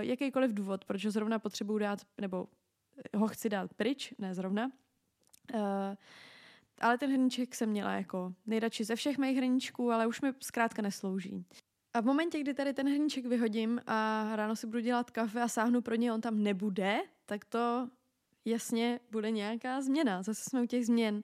[0.00, 2.46] jakýkoliv důvod, proč ho zrovna potřebuju dát, nebo
[3.16, 4.70] ho chci dát pryč, ne zrovna,
[5.54, 5.60] Uh,
[6.80, 10.82] ale ten hrníček jsem měla jako nejradši ze všech mých hrníčků, ale už mi zkrátka
[10.82, 11.44] neslouží.
[11.94, 15.48] A v momentě, kdy tady ten hrníček vyhodím a ráno si budu dělat kafe a
[15.48, 17.88] sáhnu pro něj, on tam nebude, tak to
[18.44, 20.22] jasně bude nějaká změna.
[20.22, 21.14] Zase jsme u těch změn.
[21.14, 21.22] Uh,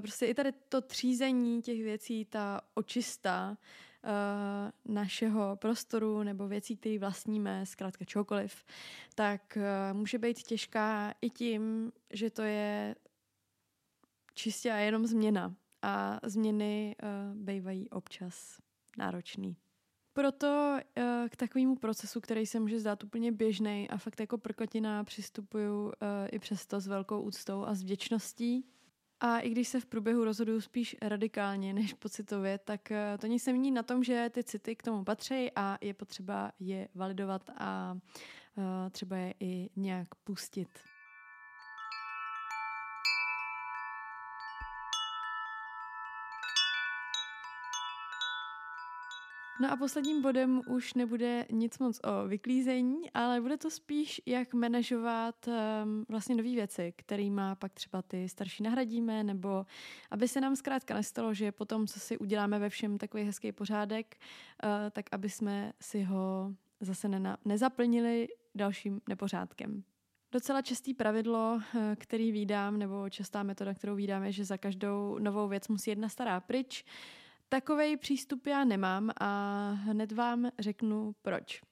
[0.00, 3.56] prostě i tady to třízení těch věcí, ta očista
[4.04, 8.64] uh, našeho prostoru nebo věcí, které vlastníme, zkrátka čokoliv,
[9.14, 9.58] tak
[9.92, 12.94] může být těžká i tím, že to je
[14.34, 15.54] čistě a jenom změna.
[15.82, 18.58] A změny uh, bývají občas
[18.98, 19.56] náročný.
[20.12, 25.04] Proto uh, k takovému procesu, který se může zdát úplně běžný a fakt jako prkotina
[25.04, 25.92] přistupuju uh,
[26.32, 28.66] i přesto s velkou úctou a s vděčností.
[29.20, 33.70] A i když se v průběhu rozhoduju spíš radikálně než pocitově, tak to nic nemění
[33.70, 37.98] na tom, že ty city k tomu patří a je potřeba je validovat a
[38.90, 40.68] třeba je i nějak pustit.
[49.60, 54.54] No a posledním bodem už nebude nic moc o vyklízení, ale bude to spíš, jak
[54.54, 59.66] manažovat um, vlastně nové věci, kterými pak třeba ty starší nahradíme, nebo
[60.10, 64.16] aby se nám zkrátka nestalo, že potom, co si uděláme ve všem takový hezký pořádek,
[64.64, 69.84] uh, tak aby jsme si ho zase nena- nezaplnili dalším nepořádkem.
[70.32, 75.18] Docela častý pravidlo, eh, který výdám, nebo častá metoda, kterou výdám, je, že za každou
[75.18, 76.84] novou věc musí jedna stará pryč.
[77.48, 81.62] Takový přístup já nemám a hned vám řeknu proč.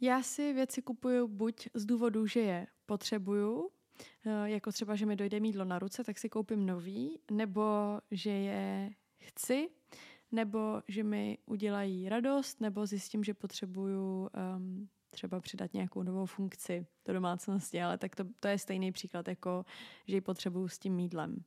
[0.00, 3.70] Já si věci kupuju buď z důvodu, že je potřebuju,
[4.26, 7.62] eh, jako třeba, že mi dojde mídlo na ruce, tak si koupím nový, nebo
[8.10, 9.68] že je chci,
[10.32, 16.86] nebo že mi udělají radost, nebo zjistím, že potřebuju um, třeba přidat nějakou novou funkci
[17.06, 19.64] do domácnosti, ale tak to, to je stejný příklad, jako
[20.06, 21.44] že ji potřebuju s tím mídlem.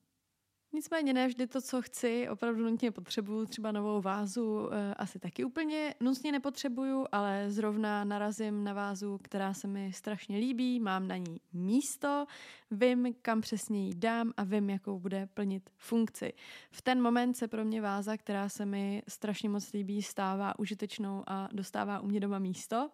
[0.73, 5.43] Nicméně ne vždy to, co chci, opravdu nutně potřebuju, třeba novou vázu, e, asi taky
[5.43, 11.17] úplně nutně nepotřebuju, ale zrovna narazím na vázu, která se mi strašně líbí, mám na
[11.17, 12.25] ní místo,
[12.71, 16.33] vím, kam přesně ji dám a vím, jakou bude plnit funkci.
[16.71, 21.23] V ten moment se pro mě váza, která se mi strašně moc líbí, stává užitečnou
[21.27, 22.89] a dostává u mě doma místo.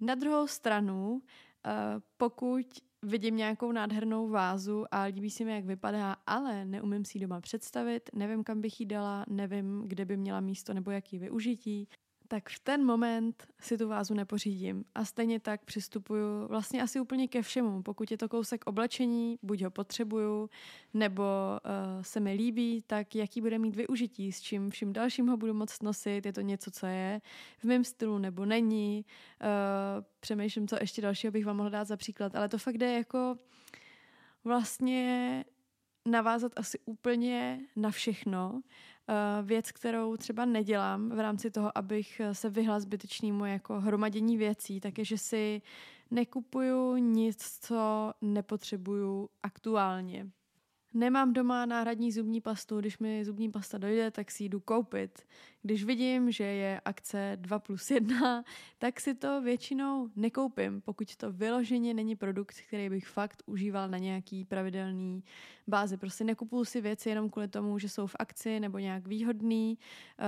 [0.00, 1.22] Na druhou stranu,
[1.66, 1.70] e,
[2.16, 2.66] pokud
[3.02, 7.40] vidím nějakou nádhernou vázu a líbí se mi, jak vypadá, ale neumím si ji doma
[7.40, 11.88] představit, nevím, kam bych ji dala, nevím, kde by měla místo nebo jaký využití,
[12.28, 14.84] tak v ten moment si tu vázu nepořídím.
[14.94, 17.82] A stejně tak přistupuju vlastně asi úplně ke všemu.
[17.82, 20.50] Pokud je to kousek oblečení, buď ho potřebuju,
[20.94, 25.36] nebo uh, se mi líbí, tak jaký bude mít využití, s čím vším dalším ho
[25.36, 27.20] budu moct nosit, je to něco, co je
[27.58, 29.04] v mém stylu nebo není.
[29.42, 32.92] Uh, přemýšlím, co ještě dalšího bych vám mohla dát za příklad, ale to fakt jde
[32.92, 33.36] jako
[34.44, 35.44] vlastně
[36.06, 38.62] navázat asi úplně na všechno
[39.42, 44.98] věc, kterou třeba nedělám v rámci toho, abych se vyhla zbytečnému jako hromadění věcí, tak
[44.98, 45.62] je, že si
[46.10, 50.30] nekupuju nic, co nepotřebuju aktuálně.
[50.96, 55.22] Nemám doma náhradní zubní pastu, když mi zubní pasta dojde, tak si jdu koupit.
[55.62, 58.44] Když vidím, že je akce 2 plus 1,
[58.78, 63.98] tak si to většinou nekoupím, pokud to vyloženě není produkt, který bych fakt užíval na
[63.98, 65.24] nějaký pravidelný
[65.66, 65.96] bázi.
[65.96, 69.78] Prostě nekupuju si věci jenom kvůli tomu, že jsou v akci nebo nějak výhodný.
[70.18, 70.26] Uh,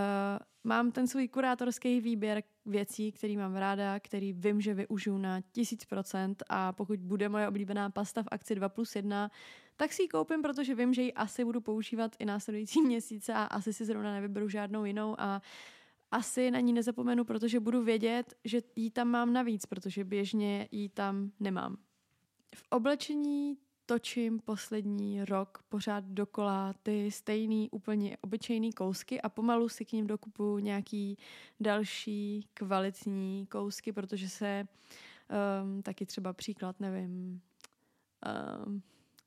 [0.64, 5.84] mám ten svůj kurátorský výběr věcí, který mám ráda, který vím, že využiju na tisíc
[5.84, 9.30] procent a pokud bude moje oblíbená pasta v akci 2 plus 1,
[9.76, 13.44] tak si ji koupím, protože vím, že ji asi budu používat i následující měsíce a
[13.44, 15.42] asi si zrovna nevyberu žádnou jinou a
[16.10, 20.88] asi na ní nezapomenu, protože budu vědět, že ji tam mám navíc, protože běžně ji
[20.88, 21.76] tam nemám.
[22.54, 29.84] V oblečení točím poslední rok pořád dokola ty stejný úplně obyčejný kousky a pomalu si
[29.84, 31.18] k ním dokupuju nějaký
[31.60, 34.68] další kvalitní kousky, protože se
[35.62, 37.40] um, taky třeba příklad, nevím,
[38.66, 38.82] um,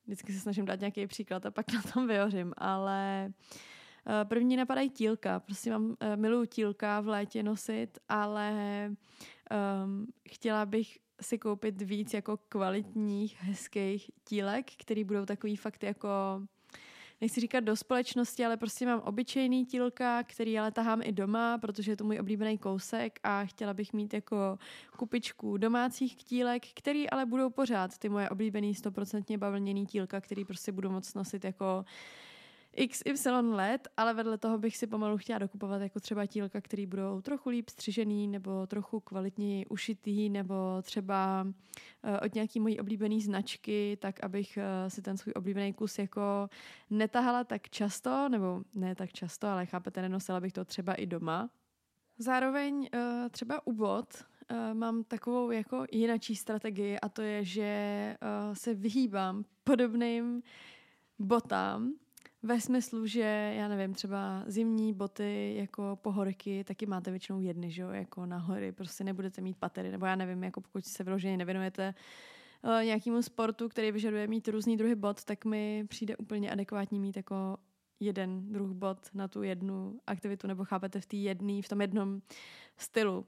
[0.05, 4.89] vždycky se snažím dát nějaký příklad a pak na tom vyhořím, ale uh, první napadají
[4.89, 5.39] tílka.
[5.39, 8.51] Prostě mám, uh, miluju tílka v létě nosit, ale
[9.85, 16.07] um, chtěla bych si koupit víc jako kvalitních, hezkých tílek, který budou takový fakt jako
[17.21, 21.91] nechci říkat do společnosti, ale prostě mám obyčejný tílka, který ale tahám i doma, protože
[21.91, 24.57] je to můj oblíbený kousek a chtěla bych mít jako
[24.97, 30.71] kupičku domácích tílek, který ale budou pořád ty moje oblíbený stoprocentně bavlněný tílka, který prostě
[30.71, 31.85] budu moc nosit jako
[32.87, 37.21] XY let, ale vedle toho bych si pomalu chtěla dokupovat jako třeba tílka, který budou
[37.21, 43.97] trochu líp střižený nebo trochu kvalitněji ušitý nebo třeba uh, od nějaký mojí oblíbený značky,
[44.01, 46.49] tak abych uh, si ten svůj oblíbený kus jako
[46.89, 51.49] netahala tak často, nebo ne tak často, ale chápete, nenosila bych to třeba i doma.
[52.17, 54.23] Zároveň uh, třeba u bot
[54.73, 58.17] mám takovou jako jinačí strategii a to je, že
[58.53, 60.43] se vyhýbám podobným
[61.19, 61.93] botám,
[62.43, 67.81] ve smyslu, že já nevím, třeba zimní boty jako pohorky taky máte většinou jedny, že
[67.81, 71.37] jo, jako na hory, prostě nebudete mít patery, nebo já nevím, jako pokud se vyloženě
[71.37, 71.93] nevěnujete
[72.61, 77.17] uh, nějakému sportu, který vyžaduje mít různý druhy bot, tak mi přijde úplně adekvátní mít
[77.17, 77.57] jako
[77.99, 82.21] jeden druh bot na tu jednu aktivitu, nebo chápete v té jedné, v tom jednom
[82.77, 83.25] stylu.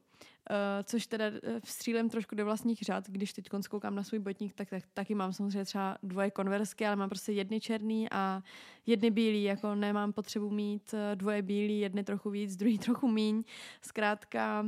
[0.49, 4.53] Uh, což teda eh, vstřílem trošku do vlastních řad, když teď koukám na svůj botník,
[4.53, 8.43] tak, tak taky mám samozřejmě třeba dvoje konversky, ale mám prostě jedny černý a
[8.85, 13.43] jedny bílý, jako nemám potřebu mít eh, dvoje bílý, jedny trochu víc, druhý trochu míň.
[13.81, 14.65] Zkrátka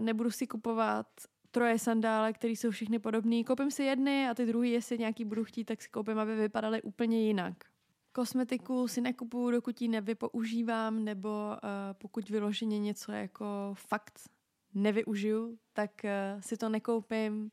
[0.00, 1.06] nebudu si kupovat
[1.50, 3.44] troje sandále, které jsou všechny podobné.
[3.44, 6.82] Koupím si jedny a ty druhý, jestli nějaký budu chtít, tak si koupím, aby vypadaly
[6.82, 7.54] úplně jinak.
[8.12, 11.58] Kosmetiku si nekupuju, dokud ji nevypoužívám, nebo uh,
[11.92, 14.20] pokud vyloženě něco jako fakt
[14.76, 17.50] nevyužiju, tak uh, si to nekoupím.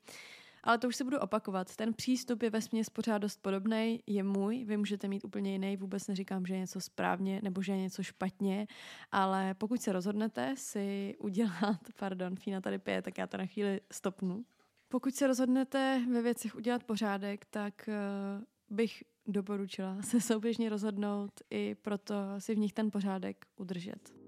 [0.64, 1.76] Ale to už se budu opakovat.
[1.76, 5.78] Ten přístup je ve směs pořád dost podobný, je můj, vy můžete mít úplně jiný,
[5.78, 8.68] vůbec neříkám, že je něco správně nebo že je něco špatně,
[9.12, 13.82] ale pokud se rozhodnete si udělat, pardon, Fína tady pije, tak já to na chvíli
[13.92, 14.46] stopnu.
[14.90, 21.76] Pokud se rozhodnete ve věcech udělat pořádek, tak uh, bych doporučila se souběžně rozhodnout i
[21.82, 24.23] proto si v nich ten pořádek udržet.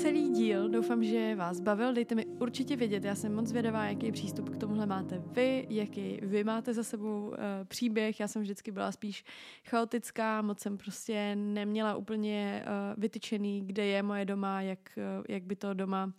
[0.00, 4.12] Celý díl, doufám, že vás bavil, dejte mi určitě vědět, já jsem moc zvědavá, jaký
[4.12, 7.34] přístup k tomuhle máte vy, jaký vy máte za sebou uh,
[7.68, 9.24] příběh, já jsem vždycky byla spíš
[9.68, 15.42] chaotická, moc jsem prostě neměla úplně uh, vytyčený, kde je moje doma, jak, uh, jak
[15.42, 16.12] by to doma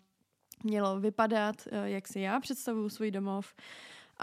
[0.64, 3.54] mělo vypadat, jak si já představuju svůj domov.
[3.58, 3.64] Uh,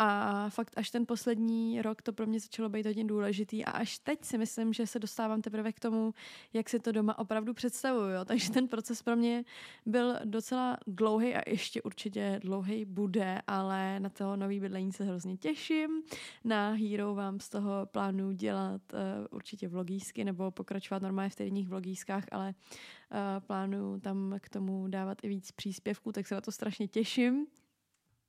[0.01, 3.99] a fakt až ten poslední rok to pro mě začalo být hodně důležitý a až
[3.99, 6.15] teď si myslím, že se dostávám teprve k tomu,
[6.53, 8.09] jak si to doma opravdu představuju.
[8.09, 8.25] Jo?
[8.25, 9.45] Takže ten proces pro mě
[9.87, 15.37] byl docela dlouhý a ještě určitě dlouhý bude, ale na toho nový bydlení se hrozně
[15.37, 16.03] těším.
[16.45, 18.99] Na Hero vám z toho plánu dělat uh,
[19.31, 25.19] určitě vlogísky nebo pokračovat normálně v týdenních vlogískách, ale uh, plánuju tam k tomu dávat
[25.23, 27.47] i víc příspěvků, tak se na to strašně těším.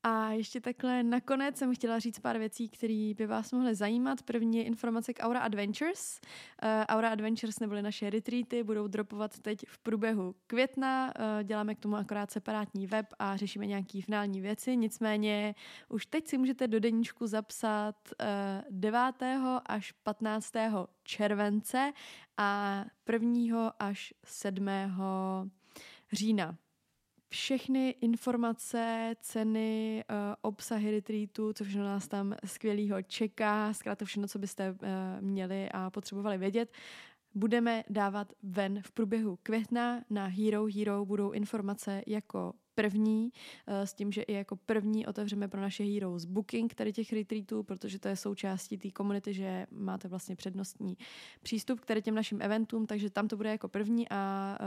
[0.02, 4.22] A ještě takhle nakonec jsem chtěla říct pár věcí, které by vás mohly zajímat.
[4.22, 6.20] První je informace k Aura Adventures.
[6.62, 11.06] Uh, Aura Adventures neboli naše retreaty, budou dropovat teď v průběhu května.
[11.18, 14.76] Uh, děláme k tomu akorát separátní web a řešíme nějaké finální věci.
[14.76, 15.54] Nicméně
[15.88, 19.00] už teď si můžete do deníčku zapsat uh, eh, 9.
[19.66, 20.52] až 15.
[21.02, 21.92] července
[22.36, 23.72] a 1.
[23.78, 24.68] až 7.
[26.12, 26.58] října
[27.30, 34.38] všechny informace, ceny, uh, obsahy retreatu, co všechno nás tam skvělého čeká, zkrátka všechno, co
[34.38, 34.76] byste uh,
[35.20, 36.72] měli a potřebovali vědět,
[37.34, 40.04] budeme dávat ven v průběhu května.
[40.10, 43.30] Na Hero Hero budou informace jako první,
[43.66, 47.62] eh, s tím, že i jako první otevřeme pro naše Heroes booking tady těch retreatů,
[47.62, 50.96] protože to je součástí té komunity, že máte vlastně přednostní
[51.42, 54.58] přístup k těm našim eventům, takže tam to bude jako první a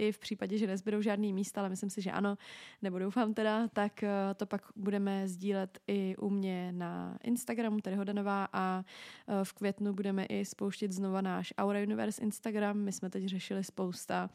[0.00, 2.36] i v případě, že nezbydou žádný místa, ale myslím si, že ano,
[2.82, 7.96] nebo doufám teda, tak eh, to pak budeme sdílet i u mě na Instagramu, tedy
[7.96, 8.84] Hodanová a
[9.28, 12.78] eh, v květnu budeme i spouštět znova náš Aura Universe Instagram.
[12.78, 14.30] My jsme teď řešili spousta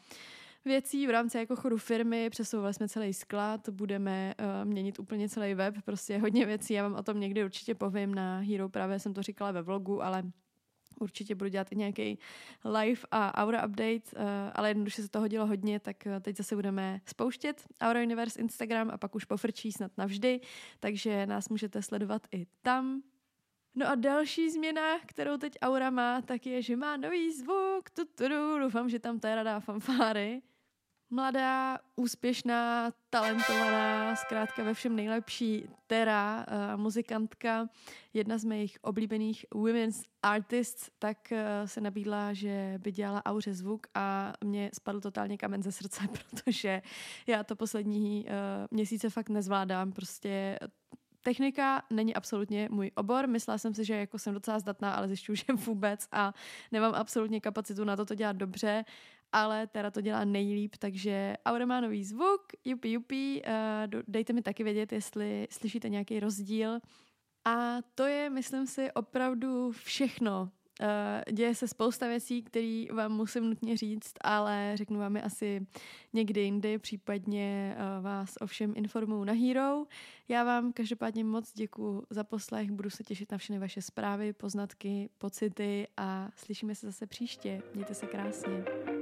[0.64, 5.54] věcí v rámci jako chodu firmy, přesouvali jsme celý sklad, budeme uh, měnit úplně celý
[5.54, 9.14] web, prostě hodně věcí, já vám o tom někdy určitě povím na Hero, právě jsem
[9.14, 10.22] to říkala ve vlogu, ale
[11.00, 12.18] Určitě budu dělat i nějaký
[12.64, 14.22] live a Aura update, uh,
[14.54, 18.90] ale jednoduše se toho dělo hodně, tak uh, teď zase budeme spouštět Aura Universe Instagram
[18.90, 20.40] a pak už pofrčí snad navždy,
[20.80, 23.02] takže nás můžete sledovat i tam.
[23.74, 27.90] No a další změna, kterou teď Aura má, tak je, že má nový zvuk.
[27.90, 30.42] Tuturu, doufám, že tam Tera dá fanfáry.
[31.10, 37.68] Mladá, úspěšná, talentovaná, zkrátka ve všem nejlepší Tera, uh, muzikantka,
[38.14, 43.86] jedna z mých oblíbených women's artists, tak uh, se nabídla, že by dělala auře zvuk
[43.94, 46.00] a mě spadl totálně kamen ze srdce,
[46.30, 46.82] protože
[47.26, 48.30] já to poslední uh,
[48.70, 50.58] měsíce fakt nezvládám, prostě
[51.26, 53.26] Technika není absolutně můj obor.
[53.26, 56.32] Myslela jsem si, že jako jsem docela zdatná, ale zjišťuju, že vůbec a
[56.72, 58.84] nemám absolutně kapacitu na to to dělat dobře
[59.32, 64.42] ale Tera to dělá nejlíp, takže Aura má nový zvuk, jupi jupi, uh, dejte mi
[64.42, 66.78] taky vědět, jestli slyšíte nějaký rozdíl.
[67.44, 70.50] A to je, myslím si, opravdu všechno.
[70.80, 75.66] Uh, děje se spousta věcí, které vám musím nutně říct, ale řeknu vám je asi
[76.12, 79.84] někdy jindy, případně uh, vás o všem informuju na Hero.
[80.28, 85.08] Já vám každopádně moc děkuji za poslech, budu se těšit na všechny vaše zprávy, poznatky,
[85.18, 87.62] pocity a slyšíme se zase příště.
[87.74, 88.95] Mějte se krásně.